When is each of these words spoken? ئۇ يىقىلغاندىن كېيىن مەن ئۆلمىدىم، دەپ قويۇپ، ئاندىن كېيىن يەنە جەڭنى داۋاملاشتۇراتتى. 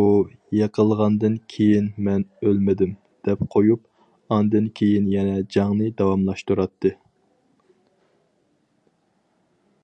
ئۇ 0.00 0.02
يىقىلغاندىن 0.56 1.38
كېيىن 1.54 1.88
مەن 2.10 2.24
ئۆلمىدىم، 2.50 2.92
دەپ 3.30 3.42
قويۇپ، 3.56 4.32
ئاندىن 4.36 4.68
كېيىن 4.82 5.08
يەنە 5.16 5.36
جەڭنى 5.56 5.90
داۋاملاشتۇراتتى. 6.02 6.94